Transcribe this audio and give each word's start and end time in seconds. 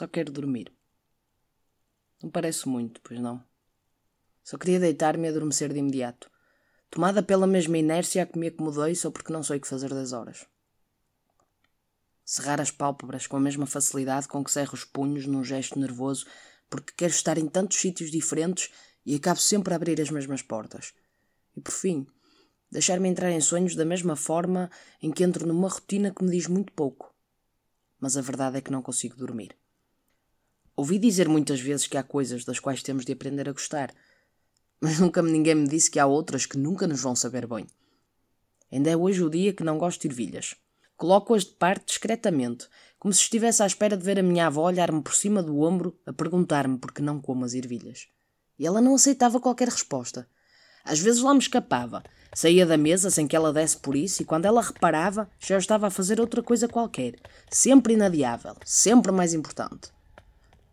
Só 0.00 0.08
quero 0.08 0.32
dormir. 0.32 0.72
Não 2.22 2.30
parece 2.30 2.66
muito, 2.66 3.02
pois 3.02 3.20
não? 3.20 3.44
Só 4.42 4.56
queria 4.56 4.80
deitar-me 4.80 5.26
e 5.26 5.30
adormecer 5.30 5.70
de 5.70 5.78
imediato, 5.78 6.30
tomada 6.88 7.22
pela 7.22 7.46
mesma 7.46 7.76
inércia 7.76 8.22
a 8.22 8.26
que 8.26 8.38
me 8.38 8.46
acomodei 8.46 8.94
só 8.94 9.10
porque 9.10 9.30
não 9.30 9.42
sei 9.42 9.58
o 9.58 9.60
que 9.60 9.68
fazer 9.68 9.90
das 9.90 10.14
horas. 10.14 10.46
Cerrar 12.24 12.62
as 12.62 12.70
pálpebras 12.70 13.26
com 13.26 13.36
a 13.36 13.40
mesma 13.40 13.66
facilidade 13.66 14.26
com 14.26 14.42
que 14.42 14.50
cerro 14.50 14.72
os 14.72 14.86
punhos 14.86 15.26
num 15.26 15.44
gesto 15.44 15.78
nervoso 15.78 16.24
porque 16.70 16.94
quero 16.96 17.12
estar 17.12 17.36
em 17.36 17.46
tantos 17.46 17.76
sítios 17.76 18.10
diferentes 18.10 18.70
e 19.04 19.16
acabo 19.16 19.38
sempre 19.38 19.74
a 19.74 19.76
abrir 19.76 20.00
as 20.00 20.08
mesmas 20.08 20.40
portas. 20.40 20.94
E 21.54 21.60
por 21.60 21.72
fim, 21.72 22.06
deixar-me 22.70 23.06
entrar 23.06 23.30
em 23.32 23.40
sonhos 23.42 23.76
da 23.76 23.84
mesma 23.84 24.16
forma 24.16 24.70
em 25.02 25.12
que 25.12 25.22
entro 25.22 25.46
numa 25.46 25.68
rotina 25.68 26.10
que 26.10 26.24
me 26.24 26.30
diz 26.30 26.46
muito 26.46 26.72
pouco. 26.72 27.14
Mas 28.00 28.16
a 28.16 28.22
verdade 28.22 28.56
é 28.56 28.60
que 28.62 28.72
não 28.72 28.80
consigo 28.80 29.14
dormir. 29.14 29.59
Ouvi 30.80 30.98
dizer 30.98 31.28
muitas 31.28 31.60
vezes 31.60 31.86
que 31.86 31.98
há 31.98 32.02
coisas 32.02 32.42
das 32.42 32.58
quais 32.58 32.82
temos 32.82 33.04
de 33.04 33.12
aprender 33.12 33.46
a 33.46 33.52
gostar, 33.52 33.92
mas 34.80 34.98
nunca 34.98 35.20
ninguém 35.20 35.54
me 35.54 35.68
disse 35.68 35.90
que 35.90 35.98
há 35.98 36.06
outras 36.06 36.46
que 36.46 36.56
nunca 36.56 36.86
nos 36.86 37.02
vão 37.02 37.14
saber 37.14 37.46
bem. 37.46 37.66
Ainda 38.72 38.88
é 38.88 38.96
hoje 38.96 39.22
o 39.22 39.28
dia 39.28 39.52
que 39.52 39.62
não 39.62 39.76
gosto 39.76 40.00
de 40.00 40.08
ervilhas. 40.08 40.54
Coloco-as 40.96 41.44
de 41.44 41.50
parte 41.50 41.88
discretamente, 41.88 42.66
como 42.98 43.12
se 43.12 43.20
estivesse 43.20 43.62
à 43.62 43.66
espera 43.66 43.94
de 43.94 44.02
ver 44.02 44.18
a 44.18 44.22
minha 44.22 44.46
avó 44.46 44.62
olhar-me 44.62 45.02
por 45.02 45.14
cima 45.14 45.42
do 45.42 45.60
ombro 45.60 46.00
a 46.06 46.14
perguntar-me 46.14 46.78
por 46.78 46.92
que 46.92 47.02
não 47.02 47.20
como 47.20 47.44
as 47.44 47.52
ervilhas. 47.52 48.08
E 48.58 48.66
ela 48.66 48.80
não 48.80 48.94
aceitava 48.94 49.38
qualquer 49.38 49.68
resposta. 49.68 50.26
Às 50.82 50.98
vezes 50.98 51.20
lá 51.20 51.34
me 51.34 51.40
escapava, 51.40 52.02
saía 52.34 52.64
da 52.64 52.78
mesa 52.78 53.10
sem 53.10 53.28
que 53.28 53.36
ela 53.36 53.52
desse 53.52 53.76
por 53.76 53.94
isso, 53.94 54.22
e 54.22 54.24
quando 54.24 54.46
ela 54.46 54.62
reparava, 54.62 55.30
já 55.38 55.58
estava 55.58 55.88
a 55.88 55.90
fazer 55.90 56.18
outra 56.18 56.42
coisa 56.42 56.66
qualquer, 56.66 57.16
sempre 57.50 57.92
inadiável, 57.92 58.56
sempre 58.64 59.12
mais 59.12 59.34
importante. 59.34 59.90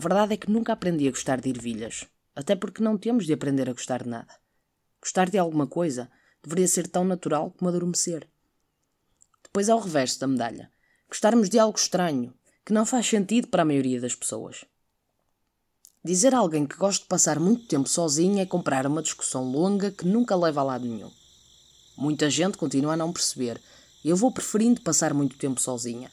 A 0.00 0.08
verdade 0.08 0.32
é 0.32 0.36
que 0.38 0.50
nunca 0.50 0.72
aprendi 0.72 1.06
a 1.06 1.10
gostar 1.10 1.42
de 1.42 1.50
ervilhas, 1.50 2.06
até 2.34 2.56
porque 2.56 2.82
não 2.82 2.96
temos 2.96 3.26
de 3.26 3.34
aprender 3.34 3.68
a 3.68 3.74
gostar 3.74 4.02
de 4.02 4.08
nada. 4.08 4.34
Gostar 4.98 5.28
de 5.28 5.36
alguma 5.36 5.66
coisa 5.66 6.10
deveria 6.42 6.66
ser 6.66 6.88
tão 6.88 7.04
natural 7.04 7.50
como 7.50 7.68
adormecer. 7.68 8.26
Depois 9.42 9.68
há 9.68 9.76
o 9.76 9.78
reverso 9.78 10.18
da 10.18 10.26
medalha. 10.26 10.72
Gostarmos 11.06 11.50
de 11.50 11.58
algo 11.58 11.78
estranho, 11.78 12.32
que 12.64 12.72
não 12.72 12.86
faz 12.86 13.06
sentido 13.06 13.48
para 13.48 13.60
a 13.60 13.64
maioria 13.66 14.00
das 14.00 14.14
pessoas. 14.14 14.64
Dizer 16.02 16.34
a 16.34 16.38
alguém 16.38 16.64
que 16.64 16.78
gosta 16.78 17.02
de 17.02 17.08
passar 17.08 17.38
muito 17.38 17.66
tempo 17.66 17.86
sozinho 17.86 18.40
é 18.40 18.46
comprar 18.46 18.86
uma 18.86 19.02
discussão 19.02 19.52
longa 19.52 19.90
que 19.90 20.06
nunca 20.06 20.34
leva 20.34 20.62
a 20.62 20.64
lado 20.64 20.86
nenhum. 20.86 21.12
Muita 21.94 22.30
gente 22.30 22.56
continua 22.56 22.94
a 22.94 22.96
não 22.96 23.12
perceber. 23.12 23.60
Eu 24.02 24.16
vou 24.16 24.32
preferindo 24.32 24.80
passar 24.80 25.12
muito 25.12 25.36
tempo 25.36 25.60
sozinha. 25.60 26.10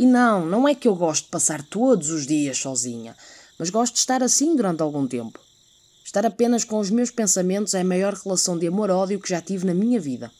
E 0.00 0.06
não, 0.06 0.46
não 0.46 0.66
é 0.66 0.74
que 0.74 0.88
eu 0.88 0.94
gosto 0.94 1.24
de 1.24 1.30
passar 1.30 1.62
todos 1.62 2.08
os 2.08 2.26
dias 2.26 2.56
sozinha, 2.56 3.14
mas 3.58 3.68
gosto 3.68 3.92
de 3.92 3.98
estar 3.98 4.22
assim 4.22 4.56
durante 4.56 4.80
algum 4.80 5.06
tempo. 5.06 5.38
Estar 6.02 6.24
apenas 6.24 6.64
com 6.64 6.78
os 6.78 6.88
meus 6.88 7.10
pensamentos 7.10 7.74
é 7.74 7.82
a 7.82 7.84
maior 7.84 8.14
relação 8.14 8.56
de 8.58 8.66
amor-ódio 8.66 9.20
que 9.20 9.28
já 9.28 9.42
tive 9.42 9.66
na 9.66 9.74
minha 9.74 10.00
vida. 10.00 10.32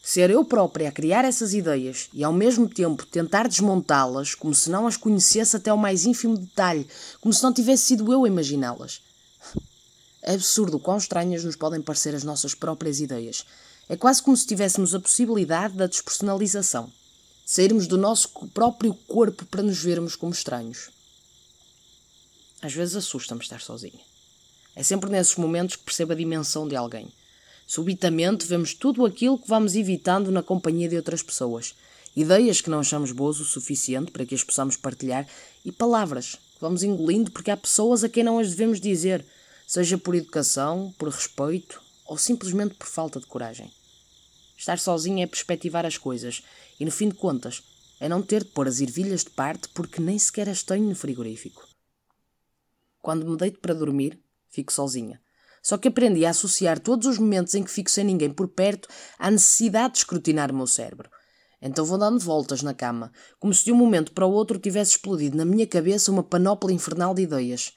Ser 0.00 0.30
eu 0.30 0.44
própria 0.44 0.90
a 0.90 0.92
criar 0.92 1.24
essas 1.24 1.54
ideias 1.54 2.08
e 2.12 2.22
ao 2.22 2.32
mesmo 2.32 2.68
tempo 2.68 3.04
tentar 3.04 3.48
desmontá-las 3.48 4.32
como 4.32 4.54
se 4.54 4.70
não 4.70 4.86
as 4.86 4.96
conhecesse 4.96 5.56
até 5.56 5.72
o 5.72 5.76
mais 5.76 6.06
ínfimo 6.06 6.38
detalhe, 6.38 6.86
como 7.20 7.34
se 7.34 7.42
não 7.42 7.52
tivesse 7.52 7.86
sido 7.86 8.12
eu 8.12 8.24
a 8.24 8.28
imaginá-las. 8.28 9.02
É 10.22 10.34
absurdo 10.34 10.78
quão 10.78 10.98
estranhas 10.98 11.42
nos 11.42 11.56
podem 11.56 11.82
parecer 11.82 12.14
as 12.14 12.22
nossas 12.22 12.54
próprias 12.54 13.00
ideias. 13.00 13.44
É 13.88 13.96
quase 13.96 14.22
como 14.22 14.36
se 14.36 14.46
tivéssemos 14.46 14.94
a 14.94 15.00
possibilidade 15.00 15.74
da 15.74 15.88
despersonalização 15.88 16.92
sairmos 17.44 17.86
do 17.86 17.98
nosso 17.98 18.28
próprio 18.54 18.94
corpo 19.06 19.44
para 19.46 19.62
nos 19.62 19.78
vermos 19.78 20.16
como 20.16 20.32
estranhos. 20.32 20.88
Às 22.62 22.72
vezes 22.72 22.96
assusta-me 22.96 23.42
estar 23.42 23.60
sozinha. 23.60 24.00
É 24.74 24.82
sempre 24.82 25.10
nesses 25.10 25.36
momentos 25.36 25.76
que 25.76 25.84
percebo 25.84 26.12
a 26.12 26.16
dimensão 26.16 26.66
de 26.66 26.74
alguém. 26.74 27.12
Subitamente 27.66 28.46
vemos 28.46 28.72
tudo 28.72 29.04
aquilo 29.04 29.38
que 29.38 29.48
vamos 29.48 29.74
evitando 29.74 30.32
na 30.32 30.42
companhia 30.42 30.88
de 30.88 30.96
outras 30.96 31.22
pessoas. 31.22 31.74
Ideias 32.16 32.60
que 32.60 32.70
não 32.70 32.80
achamos 32.80 33.12
boas 33.12 33.40
o 33.40 33.44
suficiente 33.44 34.10
para 34.10 34.24
que 34.24 34.34
as 34.34 34.42
possamos 34.42 34.76
partilhar 34.76 35.26
e 35.64 35.70
palavras 35.70 36.36
que 36.54 36.60
vamos 36.60 36.82
engolindo 36.82 37.30
porque 37.30 37.50
há 37.50 37.56
pessoas 37.56 38.02
a 38.04 38.08
quem 38.08 38.22
não 38.22 38.38
as 38.38 38.50
devemos 38.50 38.80
dizer, 38.80 39.24
seja 39.66 39.98
por 39.98 40.14
educação, 40.14 40.94
por 40.96 41.08
respeito 41.08 41.82
ou 42.06 42.16
simplesmente 42.16 42.74
por 42.74 42.86
falta 42.86 43.20
de 43.20 43.26
coragem. 43.26 43.70
Estar 44.56 44.78
sozinho 44.78 45.22
é 45.22 45.26
perspectivar 45.26 45.84
as 45.84 45.98
coisas 45.98 46.42
e, 46.78 46.84
no 46.84 46.90
fim 46.90 47.08
de 47.08 47.14
contas, 47.14 47.62
é 48.00 48.08
não 48.08 48.22
ter 48.22 48.44
de 48.44 48.50
pôr 48.50 48.68
as 48.68 48.80
ervilhas 48.80 49.24
de 49.24 49.30
parte 49.30 49.68
porque 49.68 50.00
nem 50.00 50.18
sequer 50.18 50.48
as 50.48 50.62
tenho 50.62 50.88
no 50.88 50.94
frigorífico. 50.94 51.66
Quando 53.00 53.26
me 53.26 53.36
deito 53.36 53.60
para 53.60 53.74
dormir, 53.74 54.18
fico 54.48 54.72
sozinha. 54.72 55.20
Só 55.62 55.78
que 55.78 55.88
aprendi 55.88 56.26
a 56.26 56.30
associar 56.30 56.78
todos 56.78 57.06
os 57.06 57.18
momentos 57.18 57.54
em 57.54 57.62
que 57.62 57.70
fico 57.70 57.90
sem 57.90 58.04
ninguém 58.04 58.30
por 58.30 58.48
perto 58.48 58.88
à 59.18 59.30
necessidade 59.30 59.94
de 59.94 59.98
escrutinar 60.00 60.50
o 60.50 60.54
meu 60.54 60.66
cérebro. 60.66 61.10
Então 61.60 61.84
vou 61.84 61.96
dando 61.96 62.20
voltas 62.20 62.62
na 62.62 62.74
cama, 62.74 63.10
como 63.38 63.54
se 63.54 63.64
de 63.64 63.72
um 63.72 63.76
momento 63.76 64.12
para 64.12 64.26
o 64.26 64.32
outro 64.32 64.58
tivesse 64.58 64.92
explodido 64.92 65.36
na 65.36 65.44
minha 65.46 65.66
cabeça 65.66 66.10
uma 66.10 66.22
panóplia 66.22 66.74
infernal 66.74 67.14
de 67.14 67.22
ideias. 67.22 67.72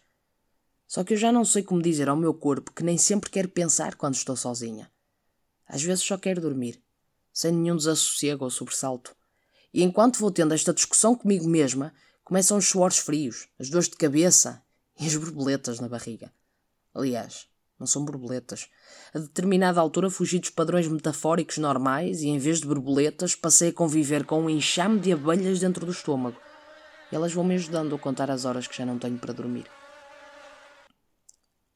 Só 0.85 1.03
que 1.03 1.13
eu 1.13 1.17
já 1.17 1.31
não 1.31 1.45
sei 1.45 1.63
como 1.63 1.81
dizer 1.81 2.09
ao 2.09 2.17
meu 2.17 2.33
corpo 2.33 2.73
que 2.73 2.83
nem 2.83 2.97
sempre 2.97 3.29
quero 3.29 3.47
pensar 3.47 3.95
quando 3.95 4.15
estou 4.15 4.35
sozinha. 4.35 4.91
Às 5.67 5.83
vezes 5.83 6.03
só 6.03 6.17
quero 6.17 6.41
dormir, 6.41 6.81
sem 7.33 7.51
nenhum 7.51 7.75
desassossego 7.75 8.45
ou 8.45 8.49
sobressalto. 8.49 9.15
E 9.73 9.83
enquanto 9.83 10.19
vou 10.19 10.31
tendo 10.31 10.53
esta 10.53 10.73
discussão 10.73 11.13
comigo 11.13 11.47
mesma, 11.47 11.93
começam 12.23 12.57
os 12.57 12.67
suores 12.67 12.97
frios, 12.97 13.47
as 13.59 13.69
dores 13.69 13.89
de 13.89 13.97
cabeça 13.97 14.63
e 14.99 15.05
as 15.05 15.15
borboletas 15.15 15.79
na 15.79 15.89
barriga. 15.89 16.31
Aliás, 16.93 17.47
não 17.79 17.85
são 17.85 18.03
borboletas. 18.03 18.67
A 19.13 19.19
determinada 19.19 19.79
altura 19.79 20.09
fugi 20.09 20.39
dos 20.39 20.49
padrões 20.49 20.87
metafóricos 20.87 21.57
normais 21.57 22.21
e, 22.21 22.27
em 22.27 22.39
vez 22.39 22.59
de 22.59 22.67
borboletas, 22.67 23.35
passei 23.35 23.69
a 23.69 23.73
conviver 23.73 24.25
com 24.25 24.41
um 24.41 24.49
enxame 24.49 24.99
de 24.99 25.11
abelhas 25.11 25.59
dentro 25.59 25.85
do 25.85 25.91
estômago. 25.91 26.39
E 27.11 27.15
elas 27.15 27.33
vão 27.33 27.43
me 27.43 27.55
ajudando 27.55 27.95
a 27.95 27.99
contar 27.99 28.31
as 28.31 28.45
horas 28.45 28.67
que 28.67 28.75
já 28.75 28.85
não 28.85 28.97
tenho 28.97 29.17
para 29.17 29.33
dormir. 29.33 29.69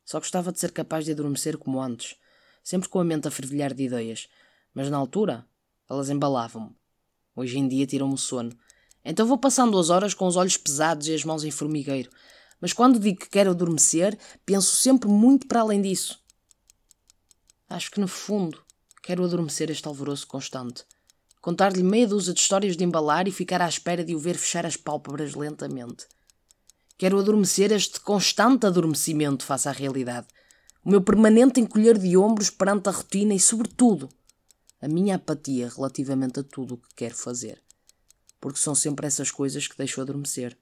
Só 0.03 0.19
gostava 0.19 0.51
de 0.51 0.59
ser 0.59 0.71
capaz 0.71 1.05
de 1.05 1.11
adormecer 1.11 1.57
como 1.57 1.79
antes, 1.79 2.15
sempre 2.63 2.89
com 2.89 2.99
a 2.99 3.03
mente 3.03 3.27
a 3.27 3.31
fervilhar 3.31 3.73
de 3.73 3.83
ideias, 3.83 4.27
mas 4.73 4.89
na 4.89 4.97
altura 4.97 5.45
elas 5.89 6.09
embalavam-me. 6.09 6.75
Hoje 7.35 7.57
em 7.57 7.67
dia 7.67 7.85
tiram-me 7.85 8.13
o 8.13 8.17
sono. 8.17 8.51
Então 9.03 9.25
vou 9.25 9.37
passando 9.37 9.77
as 9.79 9.89
horas 9.89 10.13
com 10.13 10.27
os 10.27 10.35
olhos 10.35 10.57
pesados 10.57 11.07
e 11.07 11.13
as 11.13 11.23
mãos 11.23 11.43
em 11.43 11.51
formigueiro. 11.51 12.09
Mas 12.59 12.73
quando 12.73 12.99
digo 12.99 13.19
que 13.19 13.29
quero 13.29 13.51
adormecer, 13.51 14.17
penso 14.45 14.75
sempre 14.75 15.09
muito 15.09 15.47
para 15.47 15.61
além 15.61 15.81
disso. 15.81 16.23
Acho 17.67 17.89
que 17.89 17.99
no 17.99 18.07
fundo 18.07 18.61
quero 19.01 19.23
adormecer 19.23 19.69
este 19.71 19.87
alvoroço 19.87 20.27
constante. 20.27 20.83
Contar-lhe 21.41 21.81
meia 21.81 22.07
dúzia 22.07 22.33
de 22.33 22.39
histórias 22.39 22.77
de 22.77 22.83
embalar 22.83 23.27
e 23.27 23.31
ficar 23.31 23.61
à 23.61 23.67
espera 23.67 24.03
de 24.03 24.15
o 24.15 24.19
ver 24.19 24.37
fechar 24.37 24.65
as 24.65 24.77
pálpebras 24.77 25.33
lentamente. 25.33 26.05
Quero 26.97 27.17
adormecer 27.17 27.71
este 27.71 27.99
constante 27.99 28.67
adormecimento 28.67 29.43
face 29.43 29.67
à 29.67 29.71
realidade 29.71 30.27
o 30.83 30.89
meu 30.89 31.01
permanente 31.01 31.59
encolher 31.59 31.97
de 31.97 32.17
ombros 32.17 32.49
perante 32.49 32.89
a 32.89 32.91
rotina 32.91 33.33
e, 33.33 33.39
sobretudo, 33.39 34.09
a 34.81 34.87
minha 34.87 35.15
apatia 35.15 35.69
relativamente 35.69 36.39
a 36.39 36.43
tudo 36.43 36.73
o 36.73 36.77
que 36.77 36.95
quero 36.95 37.15
fazer. 37.15 37.63
Porque 38.39 38.59
são 38.59 38.73
sempre 38.73 39.05
essas 39.05 39.29
coisas 39.29 39.67
que 39.67 39.77
deixo 39.77 40.01
adormecer. 40.01 40.57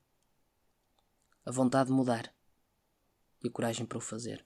A 1.46 1.52
vontade 1.52 1.88
de 1.88 1.96
mudar 1.96 2.34
e 3.42 3.48
a 3.48 3.52
coragem 3.52 3.86
para 3.86 3.98
o 3.98 4.02
fazer. 4.02 4.46